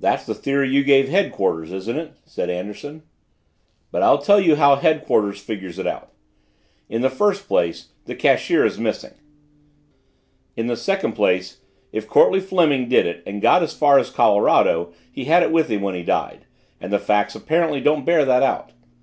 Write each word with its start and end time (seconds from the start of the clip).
"That's 0.00 0.24
the 0.24 0.34
theory 0.34 0.70
you 0.70 0.82
gave 0.82 1.10
headquarters, 1.10 1.72
isn't 1.72 1.98
it?" 1.98 2.12
said 2.24 2.48
Anderson. 2.48 3.02
"But 3.90 4.02
I'll 4.02 4.16
tell 4.16 4.40
you 4.40 4.56
how 4.56 4.76
headquarters 4.76 5.42
figures 5.42 5.78
it 5.78 5.86
out. 5.86 6.10
In 6.88 7.02
the 7.02 7.10
first 7.10 7.46
place, 7.48 7.88
the 8.06 8.14
cashier 8.14 8.64
is 8.64 8.78
missing. 8.78 9.12
In 10.56 10.68
the 10.68 10.76
second 10.78 11.12
place, 11.12 11.58
if 11.92 12.08
Courtleigh 12.08 12.40
Fleming 12.40 12.88
did 12.88 13.04
it 13.04 13.22
and 13.26 13.42
got 13.42 13.62
as 13.62 13.76
far 13.76 13.98
as 13.98 14.08
Colorado, 14.08 14.94
he 15.12 15.24
had 15.24 15.42
it 15.42 15.52
with 15.52 15.68
him 15.68 15.82
when 15.82 15.94
he 15.96 16.02
died, 16.02 16.46
and 16.80 16.90
the 16.90 16.98
facts 16.98 17.34
apparently 17.34 17.82
don't 17.82 18.06
bear 18.06 18.24
that 18.24 18.42
out. 18.42 18.72